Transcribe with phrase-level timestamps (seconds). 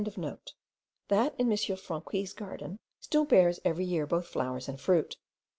[1.09, 1.55] That in M.
[1.55, 5.15] Franqui's garden still bears every year both flowers and fruit.